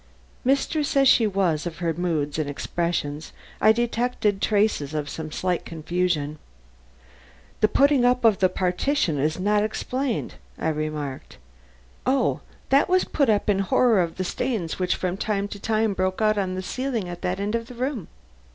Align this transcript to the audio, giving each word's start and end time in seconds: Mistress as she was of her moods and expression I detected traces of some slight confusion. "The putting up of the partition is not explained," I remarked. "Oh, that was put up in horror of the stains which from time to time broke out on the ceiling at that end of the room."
Mistress 0.43 0.97
as 0.97 1.07
she 1.07 1.27
was 1.27 1.67
of 1.67 1.77
her 1.77 1.93
moods 1.93 2.39
and 2.39 2.49
expression 2.49 3.21
I 3.61 3.71
detected 3.71 4.41
traces 4.41 4.95
of 4.95 5.07
some 5.11 5.31
slight 5.31 5.63
confusion. 5.63 6.39
"The 7.59 7.67
putting 7.67 8.03
up 8.03 8.25
of 8.25 8.39
the 8.39 8.49
partition 8.49 9.19
is 9.19 9.39
not 9.39 9.61
explained," 9.63 10.33
I 10.57 10.69
remarked. 10.69 11.37
"Oh, 12.03 12.39
that 12.69 12.89
was 12.89 13.03
put 13.03 13.29
up 13.29 13.47
in 13.47 13.59
horror 13.59 14.01
of 14.01 14.17
the 14.17 14.23
stains 14.23 14.79
which 14.79 14.95
from 14.95 15.17
time 15.17 15.47
to 15.49 15.59
time 15.59 15.93
broke 15.93 16.19
out 16.19 16.35
on 16.35 16.55
the 16.55 16.63
ceiling 16.63 17.07
at 17.07 17.21
that 17.21 17.39
end 17.39 17.53
of 17.53 17.67
the 17.67 17.75
room." 17.75 18.07